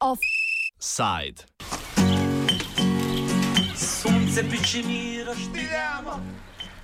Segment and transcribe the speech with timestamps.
[0.00, 1.44] Offside.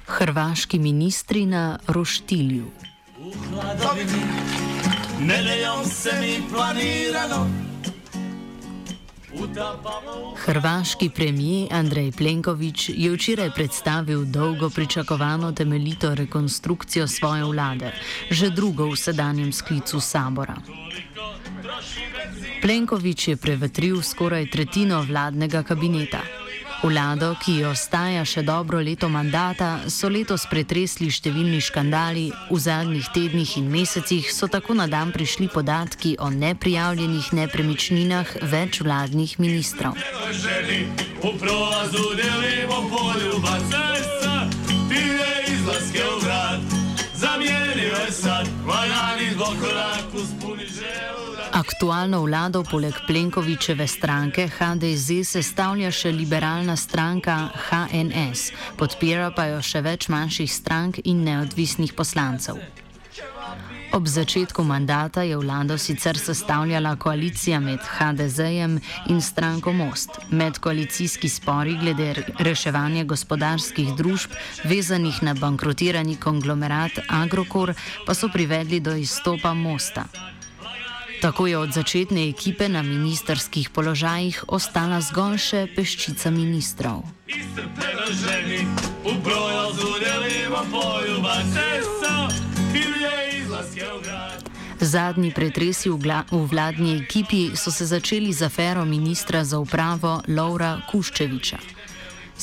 [0.06, 2.70] Hrvaški ministri na Roštilju.
[5.20, 7.61] Ne lejom se mi planirano.
[10.44, 17.92] Hrvaški premijer Andrej Plenković je včeraj predstavil dolgo pričakovano temeljito rekonstrukcijo svoje vlade,
[18.30, 20.56] že drugo v sedanjem sklicu sabora.
[22.62, 26.41] Plenković je prevetril skoraj tretjino vladnega kabineta.
[26.82, 33.06] Vlado, ki ji ostaja še dobro leto mandata, so letos pretresli številni škandali, v zadnjih
[33.14, 39.94] tednih in mesecih so tako na dan prišli podatki o neprijavljenih nepremičninah več vladnih ministrov.
[40.34, 40.90] Ženi,
[41.22, 44.41] v prolazu delimo poljuba srca,
[51.82, 59.82] Aktualno vlado poleg Plenkovičeve stranke HDZ sestavlja še liberalna stranka HNS, podpira pa jo še
[59.82, 62.60] več manjših strank in neodvisnih poslancev.
[63.98, 68.78] Ob začetku mandata je vlado sicer sestavljala koalicija med HDZ-jem
[69.10, 70.22] in stranko Most.
[70.30, 74.38] Medkoalicijski spori glede reševanja gospodarskih družb,
[74.70, 77.74] vezanih na bankrotirani konglomerat Agrokor,
[78.06, 80.06] pa so privedli do izstopa Mosta.
[81.22, 87.06] Tako je od začetne ekipe na ministerskih položajih ostala zgolj še peščica ministrov.
[94.82, 95.98] Zadnji pretresi v,
[96.34, 101.71] v vladni ekipi so se začeli z afero ministra za upravo Laura Kuščeviča.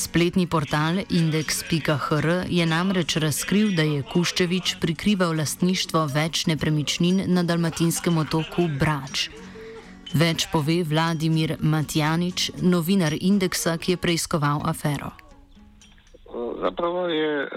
[0.00, 8.16] Spletni portal index.hr je namreč razkril, da je Kuščevič prikrival lastništvo več nepremičnin na dalmatinskem
[8.22, 9.26] otoku Brač.
[10.16, 15.12] Več pove Vladimir Matjanič, novinar indeksa, ki je preiskoval afero.
[16.64, 17.48] Zapravo je e,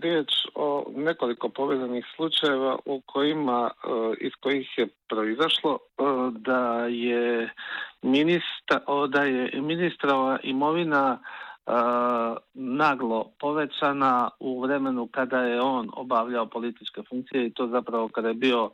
[0.00, 3.88] riječ o nekoliko povezanih slučajeva u kojima, e,
[4.24, 6.04] iz kojih je proizašlo e,
[6.48, 7.50] da je,
[8.02, 11.18] ministra, da je ministrova imovina
[12.54, 18.34] naglo povećana u vremenu kada je on obavljao političke funkcije i to zapravo kada je
[18.34, 18.70] bio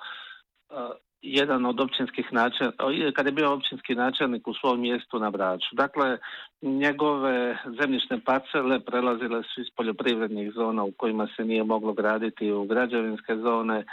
[1.23, 5.69] jedan od općinskih načelnika, kada je bio općinski načelnik u svom mjestu na Braču.
[5.73, 6.19] Dakle,
[6.63, 12.65] njegove zemljišne parcele prelazile su iz poljoprivrednih zona u kojima se nije moglo graditi u
[12.65, 13.85] građevinske zone,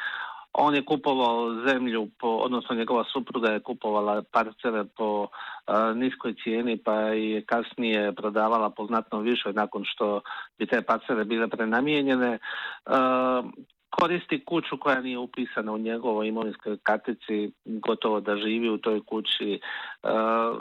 [0.54, 5.28] on je kupovao zemlju, po, odnosno njegova supruga je kupovala parcele po
[5.66, 10.22] a, niskoj cijeni pa je kasnije prodavala po znatno višoj nakon što
[10.58, 12.40] bi te parcele bile prenamijenjene.
[12.86, 13.44] A,
[13.90, 19.60] koristi kuću koja nije upisana u njegovoj imovinskoj kartici, gotovo da živi u toj kući.
[20.04, 20.54] A,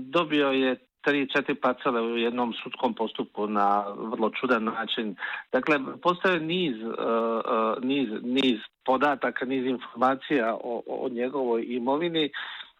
[0.00, 5.16] dobio je tri, četiri parcele u jednom sudskom postupku na vrlo čudan način.
[5.52, 12.30] Dakle, postoje niz, uh, uh, niz, niz podataka, niz informacija o, o njegovoj imovini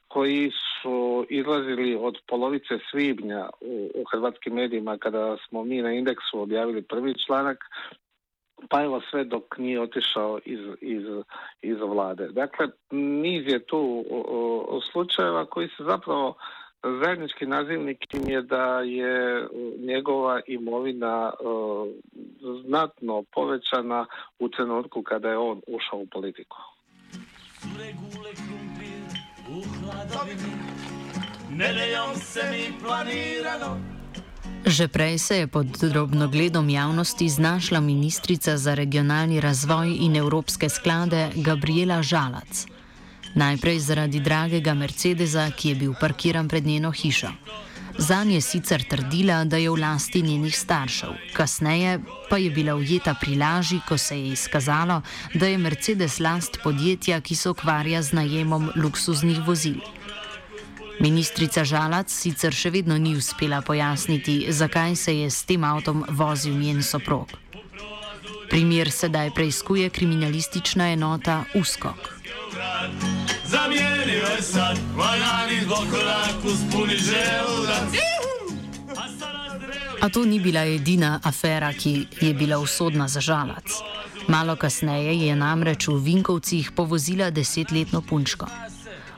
[0.08, 0.50] koji
[0.82, 6.82] su izlazili od polovice svibnja u, u hrvatskim medijima kada smo mi na indeksu objavili
[6.82, 7.58] prvi članak
[8.70, 11.02] pa evo sve dok nije otišao iz, iz,
[11.62, 12.28] iz vlade.
[12.28, 14.04] Dakle, niz je tu
[14.92, 16.34] slučajeva koji se zapravo
[16.84, 21.88] zajednički nazivnik im je da je njegova imovina uh,
[22.64, 24.06] znatno povećana
[24.38, 26.56] u trenutku kada je on ušao u politiku.
[34.66, 41.30] Že prej se je pod drobnogledom javnosti znašla ministrica za regionalni razvoj in evropske sklade
[41.36, 42.66] Gabriela Žalac.
[43.34, 47.32] Najprej zaradi dragega Mercedesa, ki je bil parkiran pred njeno hišo.
[47.98, 52.00] Zan je sicer trdila, da je v lasti njenih staršev, kasneje
[52.30, 55.02] pa je bila ujeta pri laži, ko se je izkazalo,
[55.34, 59.78] da je Mercedes last podjetja, ki se ukvarja z najemom luksuznih vozil.
[61.00, 66.54] Ministrica Žalac sicer še vedno ni uspela pojasniti, zakaj se je s tem avtom vozil
[66.58, 67.30] njen soprog.
[68.50, 73.13] Primer sedaj preizkuje kriminalistična enota USKOK.
[73.46, 77.94] Zamijenio je sad, valjani zbog koraku spuni želudac.
[80.00, 83.64] A to ni bila edina afera, ki je bila usodna za žalac.
[84.28, 88.46] Malo kasneje je namreč v Vinkovcih povozila desetletno punčko.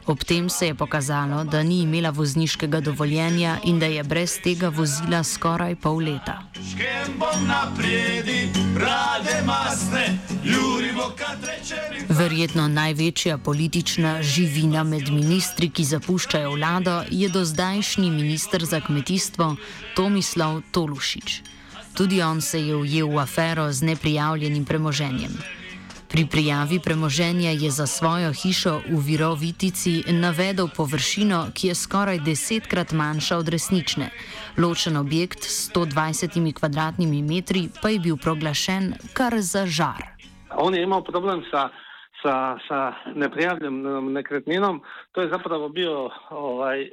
[0.07, 4.69] Ob tem se je pokazalo, da ni imela vozniškega dovoljenja in da je brez tega
[4.69, 6.43] vozila skoraj pol leta.
[12.09, 19.57] Verjetno največja politična živina med ministri, ki zapuščajo vlado, je dozdajšnji ministr za kmetijstvo
[19.97, 21.43] Tomislav Tolušič.
[21.95, 25.66] Tudi on se je ujel v afero z neprijavljenim premoženjem.
[26.09, 32.93] Pri prijavi premoženja je za svojo hišo v Virovitici navedel površino, ki je skoraj desetkrat
[32.93, 34.11] manjša od resnične.
[34.57, 40.15] Ločen objekt s 120 kvadratnimi metri pa je bil proglašen kar za žar.
[40.57, 41.69] On je imel problem sa
[42.27, 44.81] sa, sa neprijavljenom nekretninom.
[45.13, 46.89] To je zapravo bio ovaj, e,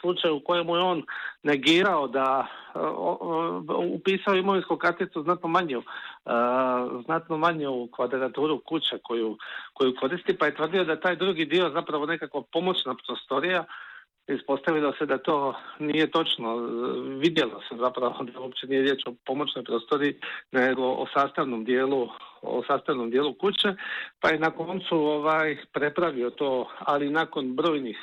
[0.00, 1.02] slučaj u kojemu je on
[1.42, 2.78] negirao da e,
[3.94, 5.82] upisao imovinsku karticu znatno manju, e,
[7.04, 9.38] znatno manju kvadraturu kuće koju,
[9.74, 13.64] koju koristi, pa je tvrdio da taj drugi dio zapravo nekako pomoćna prostorija
[14.28, 16.56] Ispostavilo se da to nije točno.
[17.18, 20.14] Vidjelo se zapravo da uopće nije riječ o pomoćnoj prostoriji,
[20.52, 22.08] nego o sastavnom dijelu,
[22.42, 23.74] o sastavnom dijelu kuće,
[24.20, 27.98] pa je na koncu ovaj prepravio to, ali nakon brojnih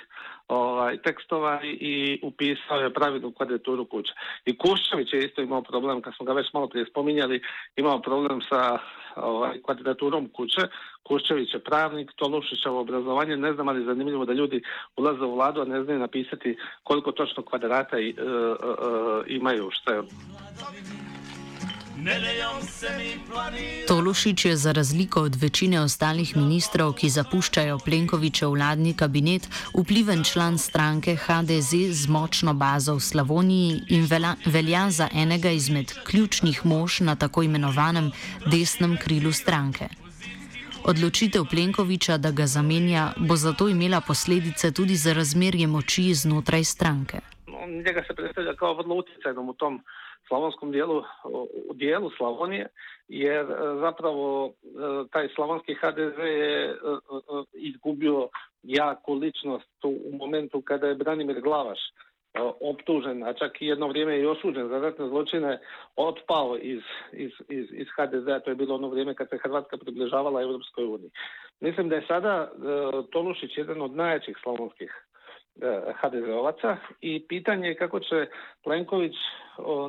[0.48, 4.14] ovaj, tekstova i upisao je pravilnu kvadraturu kuće.
[4.46, 7.42] I Kuščević je isto imao problem, kad smo ga već malo prije spominjali,
[7.76, 8.78] imao problem sa
[9.16, 10.62] ovaj, kvadraturom kuće.
[11.04, 14.62] Kuščević je pravnik, Tolušićevo obrazovanje, ne znam ali zanimljivo da ljudi
[14.98, 19.70] ulaze u vladu, a ne znaju napisati koliko točno kvadrata i, e, e, e, imaju,
[19.72, 20.02] što je
[23.88, 29.48] Tolušič je za razliko od večine ostalih ministrov, ki zapuščajo Plenkovičev vladni kabinet,
[29.78, 35.94] vpliven član stranke HDZ z močno bazo v Slavoniji in velja, velja za enega izmed
[36.04, 38.12] ključnih mož na tako imenovanem
[38.52, 39.88] desnem krilu stranke.
[40.84, 47.20] Odločitev Plenkoviča, da ga zamenja, bo zato imela posledice tudi za razmerje moči znotraj stranke.
[47.48, 49.84] No, njega se predstavlja kao vrlo utjecajnom u tom
[50.34, 51.04] slavonskom dijelu,
[51.70, 52.68] u dijelu Slavonije,
[53.08, 54.52] jer e, zapravo e,
[55.12, 56.76] taj slavonski HDZ je e,
[57.54, 58.28] izgubio
[58.64, 61.80] jaku ličnost u momentu kada je Branimir Glavaš
[62.62, 65.60] optužen, a čak i jedno vrijeme i osuđen za ratne zločine,
[65.96, 66.82] otpao iz,
[67.12, 68.40] iz, iz, iz HDZ-a.
[68.40, 71.12] To je bilo ono vrijeme kad se Hrvatska približavala Europskoj uniji.
[71.60, 72.52] Mislim da je sada
[73.12, 74.92] Tolušić jedan od najjačih slavonskih
[76.02, 78.28] HDZ-ovaca i pitanje je kako će
[78.64, 79.14] Plenković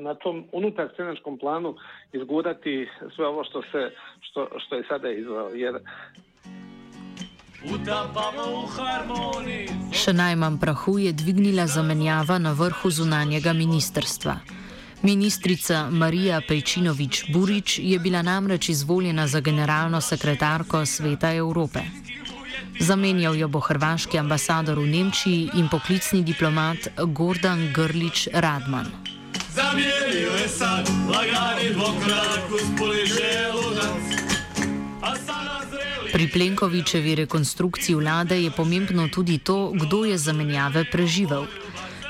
[0.00, 1.74] na tom unutar stranačkom planu
[2.12, 3.90] izgurati sve ovo što, se,
[4.20, 5.48] što, što je sada izvao.
[5.48, 5.74] Jer
[9.92, 14.34] Še najmanj prahu je dvignila zamenjava na vrhu zunanjega ministrstva.
[15.02, 21.80] Ministrica Marija Pejčinovič Burič je bila namreč izvoljena za generalno sekretarko Sveta Evrope.
[22.80, 28.90] Zamenjal jo bo hrvaški ambasador v Nemčiji in poklicni diplomat Gordan Grlič Radman.
[29.54, 34.02] Zamenjal je sad, lagani dvokrat, uspoli želudac.
[36.14, 41.46] Pri Plenkovičevi rekonstrukciji vlade je pomembno tudi to, kdo je zamenjave preživel.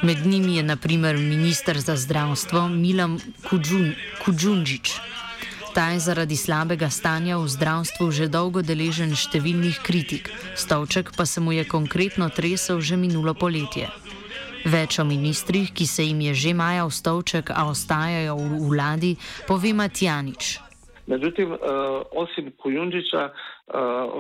[0.03, 3.21] Med njimi je naprimer ministr za zdravstvo Milan
[4.25, 5.14] Kudžunžič.
[5.75, 11.43] Ta je zaradi slabega stanja v zdravstvu že dolgo deležen številnih kritik, stolček pa se
[11.43, 13.91] mu je konkretno tresel že minulo poletje.
[14.63, 19.13] Več o ministrih, ki se jim je že majal stolček, a ostajajo v vladi,
[19.51, 20.63] pove Matjanič.
[21.11, 21.59] Međutim, uh,
[22.15, 23.54] osim Kujundžića, uh,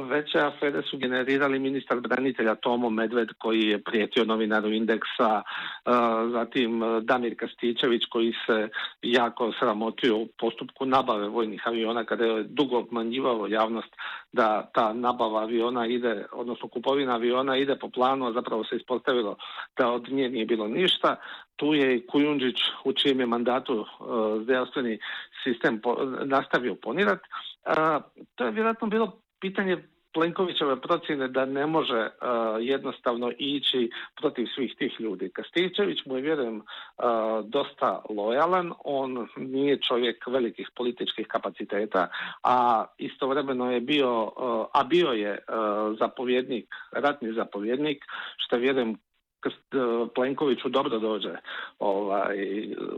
[0.09, 5.93] veće afere su generirali ministar branitelja Tomo Medved koji je prijetio novinaru Indeksa, uh,
[6.33, 8.69] zatim Damir Kastićević koji se
[9.03, 13.97] jako sramotio u postupku nabave vojnih aviona kada je dugo obmanjivao javnost
[14.33, 19.37] da ta nabava aviona ide, odnosno kupovina aviona ide po planu, a zapravo se ispostavilo
[19.79, 21.17] da od nje nije bilo ništa.
[21.57, 23.87] Tu je i Kujundžić u čijem je mandatu
[24.43, 24.99] zdravstveni
[25.45, 25.81] sistem
[26.25, 27.29] nastavio ponirati.
[28.35, 32.11] To je vjerojatno bilo pitanje Plenkovićeve procjene da ne može
[32.61, 33.91] jednostavno ići
[34.21, 35.31] protiv svih tih ljudi.
[35.33, 36.63] Kastićević mu je, vjerujem,
[37.45, 42.09] dosta lojalan, on nije čovjek velikih političkih kapaciteta,
[42.43, 44.33] a istovremeno je bio,
[44.73, 45.39] a bio je
[45.99, 48.05] zapovjednik, ratni zapovjednik,
[48.37, 48.99] što vjerujem
[50.15, 51.37] Plenkoviću dobro dođe
[51.79, 52.37] ovaj,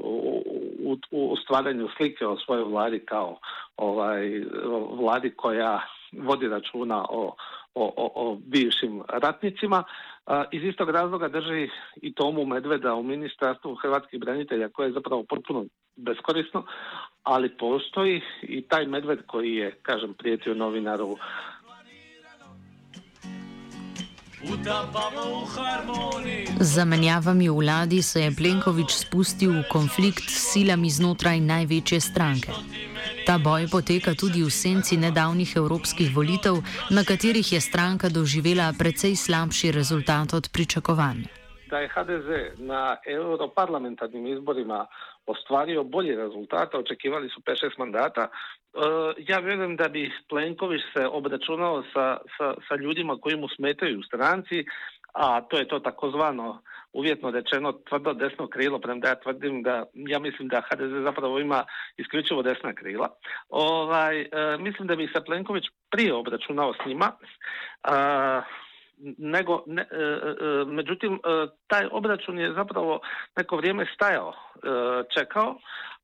[0.01, 0.43] u,
[0.79, 3.39] u, u stvaranju slike o svojoj vladi kao
[3.77, 4.45] ovaj,
[4.93, 5.81] vladi koja
[6.13, 7.35] vodi računa o,
[7.75, 9.85] o, o, o bivšim ratnicima.
[10.53, 11.69] Iz istog razloga drži
[12.03, 15.65] i Tomu Medveda u ministarstvu hrvatskih branitelja koje je zapravo potpuno
[15.97, 16.65] beskorisno,
[17.23, 21.17] ali postoji i taj Medved koji je, kažem, prijetio novinaru
[26.61, 32.53] Z zamenjavami v vladi se je Plenković spustil v konflikt s silami znotraj največje stranke.
[33.27, 36.63] Ta boj poteka tudi v senci nedavnih evropskih volitev,
[36.95, 41.27] na katerih je stranka doživela precej slabši rezultat od pričakovanj.
[41.71, 42.29] Da je HDZ
[42.63, 44.87] na europarlamentarnim izborima
[45.27, 48.29] ostvario bolji rezultat, očekivali su 5-6 mandata,
[49.19, 54.03] ja vjerujem da bi Plenković se obračunao sa, sa, sa ljudima koji mu smetaju u
[54.03, 54.65] stranci,
[55.13, 60.19] a to je to takozvano uvjetno rečeno tvrdo desno krilo, premda ja tvrdim da, ja
[60.19, 61.65] mislim da HDZ zapravo ima
[61.97, 63.09] isključivo desna krila.
[63.49, 64.29] Ovaj, e,
[64.59, 67.13] mislim da bi se Plenković prije obračunao s njima,
[67.83, 68.43] a,
[69.19, 73.01] nego, ne, e, e, međutim, e, taj obračun je zapravo
[73.37, 74.33] neko vrijeme stajao,
[75.19, 75.59] čekao,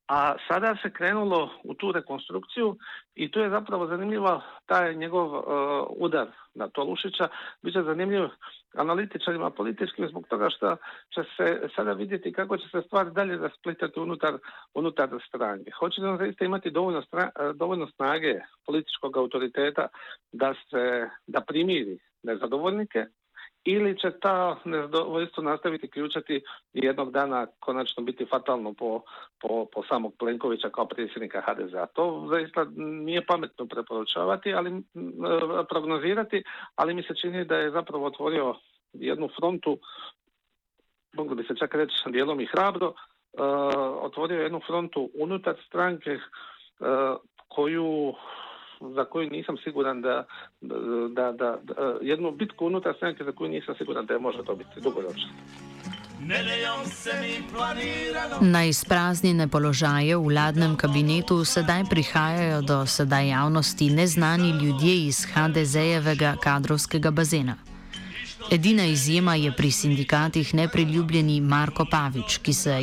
[0.08, 2.76] a sada se krenulo u tu rekonstrukciju
[3.14, 5.44] i tu je zapravo zanimljivo taj njegov
[5.90, 7.28] udar na Tolušića.
[7.62, 8.22] Biće zanimljiv
[8.74, 10.76] analitičarima političkim zbog toga što
[11.14, 14.34] će se sada vidjeti kako će se stvari dalje rasplitati unutar,
[14.74, 15.70] unutar stranke.
[15.78, 19.88] Hoće li on zaista imati dovoljno, stra, dovoljno snage političkog autoriteta
[20.32, 23.06] da se da primiri nezadovoljnike
[23.64, 26.34] ili će ta nezadovoljstvo nastaviti ključati
[26.72, 29.02] i jednog dana konačno biti fatalno po,
[29.40, 31.86] po, po samog Plenkovića kao predsjednika HDZ-a.
[31.86, 34.82] To zaista nije pametno preporučavati, ali
[35.68, 36.42] prognozirati,
[36.74, 38.54] ali mi se čini da je zapravo otvorio
[38.92, 39.78] jednu frontu,
[41.12, 42.94] moglo bi se čak reći dijelom i hrabro, uh,
[44.00, 46.88] otvorio jednu frontu unutar stranke uh,
[47.48, 48.14] koju
[48.94, 50.24] za koju nisam siguran da,
[50.60, 54.80] da, da, da jednu bitku unutar stranke za koju nisam siguran da je može dobiti
[54.80, 55.28] dugoročno.
[58.40, 66.36] Na izpraznjene položaje v vladnem kabinetu sedaj prihajajo do sedaj javnosti neznani ljudje iz HDZ-jevega
[66.42, 67.71] kadrovskega bazena.
[68.50, 72.74] Edina izjema je pri sindikatih nepriljubljeni Marko Pavič, ki se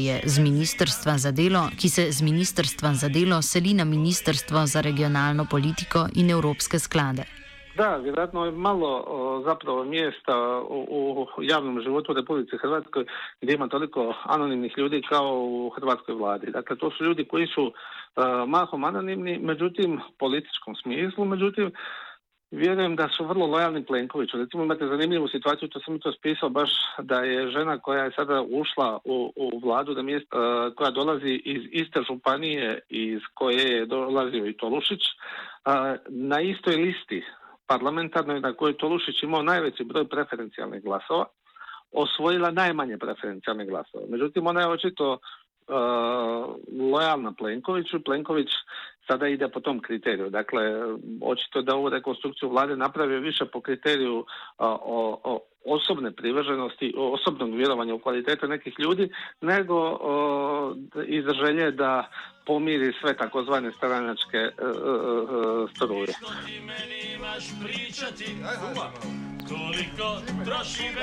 [1.17, 6.29] z delo, ki se z ministrstva za delo seli na ministrstvo za regionalno politiko in
[6.29, 7.23] evropske sklade.
[7.77, 8.91] Da, vjerojatno je malo
[9.45, 13.05] zapravo mjesta u, u javnom životu u Republici Hrvatskoj
[13.41, 16.51] gdje ima toliko anonimnih ljudi kao u Hrvatskoj vladi.
[16.51, 17.73] Dakle, to su ljudi koji su uh,
[18.47, 21.71] mahom anonimni, međutim, političkom smislu, međutim,
[22.51, 24.37] Vjerujem da su vrlo lojalni Plenkoviću.
[24.37, 26.69] Recimo imate zanimljivu situaciju, to sam to spisao baš
[27.01, 31.41] da je žena koja je sada ušla u, u vladu, da mjesta, uh, koja dolazi
[31.45, 35.73] iz iste županije iz koje je dolazio i Tolušić, uh,
[36.07, 37.23] na istoj listi
[37.67, 41.25] parlamentarnoj na kojoj Tolušić imao najveći broj preferencijalnih glasova,
[41.91, 44.03] osvojila najmanje preferencijalnih glasova.
[44.09, 45.17] Međutim, ona je očito uh,
[46.91, 48.03] lojalna Plenkoviću.
[48.03, 48.49] Plenković
[49.09, 50.29] sada ide po tom kriteriju.
[50.29, 50.61] Dakle,
[51.21, 54.25] očito da ovu rekonstrukciju vlade napravio više po kriteriju uh,
[54.57, 59.09] o, o osobne privrženosti, osobnog vjerovanja u kvalitete nekih ljudi,
[59.41, 62.09] nego uh, iz želje da
[62.45, 66.13] pomiri sve takozvane stranačke uh, uh, struje.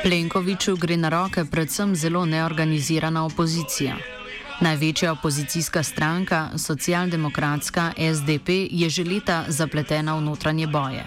[0.02, 3.96] Plenkoviću gre na roke predvsem zelo neorganizirana opozicija.
[4.60, 11.04] Največja opozicijska stranka, socialdemokratska SDP, je že leta zapletena v notranje boje.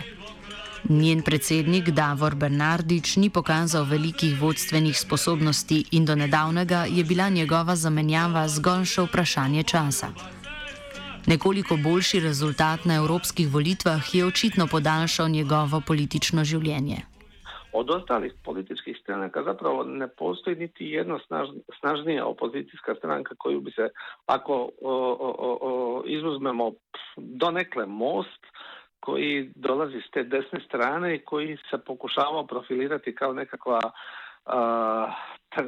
[0.89, 7.75] Njen predsednik Davor Bernardič ni pokazal velikih vodstvenih sposobnosti in do nedavnega je bila njegova
[7.75, 10.13] zamenjava zgolj še vprašanje časa.
[11.25, 17.08] Nekoliko boljši rezultat na evropskih volitvah je očitno podaljšal njegovo politično življenje.
[17.73, 19.43] Od ostalih političkih stranaka.
[19.43, 21.47] Zapravo ne postoji niti jedna snaž,
[21.79, 23.89] snažnija opozicijska stranka koju bi se,
[24.25, 26.71] ako o, o, o, izuzmemo
[27.17, 28.45] donekle most,
[28.99, 33.79] koji dolazi s te desne strane i koji se pokušavao profilirati kao nekakva
[34.53, 35.13] uh,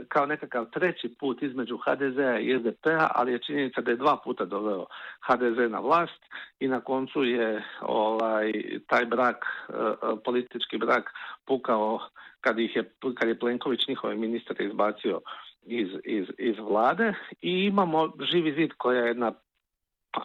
[0.07, 4.45] kao nekakav treći put između HDZ-a i SDP-a, ali je činjenica da je dva puta
[4.45, 4.85] doveo
[5.27, 6.21] HDZ na vlast
[6.59, 8.51] i na koncu je ovaj
[8.87, 11.13] taj brak, uh, politički brak
[11.45, 11.99] pukao
[12.41, 15.21] kad, ih je, kad je Plenković njihove ministre izbacio
[15.65, 17.13] iz, iz, iz vlade.
[17.41, 19.33] I imamo živi zid koja je jedna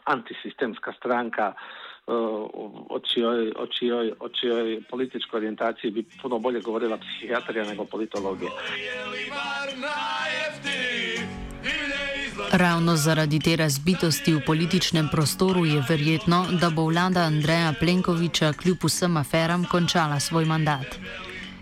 [0.04, 1.52] antisistemska stranka
[2.06, 8.50] o čijoj, o, čijoj, o čijoj političkoj orijentaciji bi puno bolje govorila psihijatrija nego politologija.
[12.52, 18.76] Ravno zaradi te razbitosti v političnem prostoru je verjetno, da bo vlada Andreja Plenkoviča kljub
[18.84, 20.86] vsem aferam končala svoj mandat.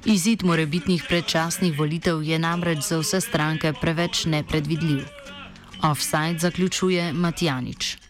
[0.05, 5.05] Izid morebitnih predčasnih volitev je namreč za vse stranke preveč nepredvidljiv.
[5.83, 8.04] Offside zaključuje Matjanič.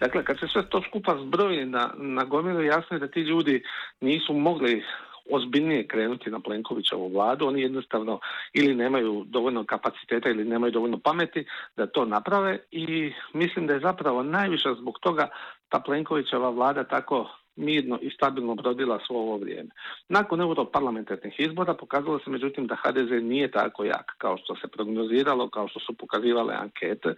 [0.00, 3.62] Dakle, kad se sve to skupa zbroji na, na gomilu, jasno je da ti ljudi
[4.00, 4.84] nisu mogli
[5.30, 7.46] ozbiljnije krenuti na Plenkovićevu vladu.
[7.46, 8.20] Oni jednostavno
[8.52, 11.44] ili nemaju dovoljno kapaciteta ili nemaju dovoljno pameti
[11.76, 15.28] da to naprave i mislim da je zapravo najviše zbog toga
[15.68, 19.70] ta Plenkovićeva vlada tako mirno i stabilno brodila svo ovo vrijeme.
[20.08, 25.48] Nakon europarlamentarnih izbora pokazalo se međutim da HDZ nije tako jak kao što se prognoziralo,
[25.48, 27.14] kao što su pokazivale ankete,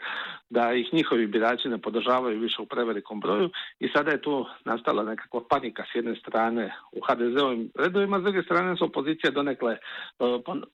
[0.50, 5.02] da ih njihovi birači ne podržavaju više u prevelikom broju i sada je tu nastala
[5.02, 9.78] nekakva panika s jedne strane u HDZ-ovim redovima, s druge strane su opozicija donekle e,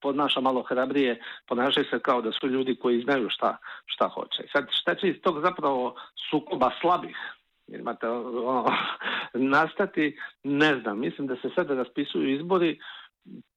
[0.00, 4.42] podnaša malo hrabrije, ponašaju se kao da su ljudi koji znaju šta, šta hoće.
[4.52, 5.94] Sad šta će iz tog zapravo
[6.30, 7.16] sukoba slabih
[7.68, 8.64] imate ono,
[9.34, 12.78] nastati, ne znam, mislim da se sada raspisuju izbori,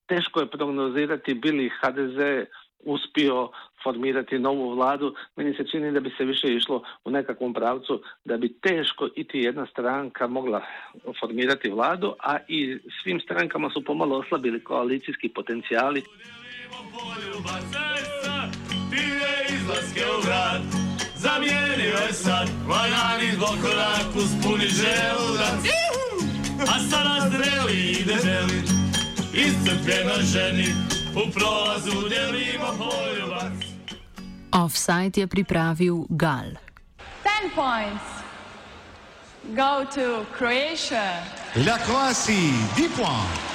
[0.07, 2.47] teško je prognozirati bili HDZ
[2.83, 3.49] uspio
[3.83, 8.37] formirati novu vladu, meni se čini da bi se više išlo u nekakvom pravcu da
[8.37, 10.61] bi teško iti jedna stranka mogla
[11.19, 16.03] formirati vladu, a i svim strankama su pomalo oslabili koalicijski potencijali.
[21.21, 25.63] Zamijenio je sad valjani zbog koraku spuni želudac
[26.61, 28.63] A sada zreli i debeli
[29.33, 30.75] Iscrpljeno ženi
[31.15, 33.53] U prolazu delimo poljubac
[34.51, 36.51] Offside je pripravil Gal.
[37.23, 38.21] Ten points
[39.55, 41.23] go to Croatia.
[41.55, 43.50] La Croatie, 10 points.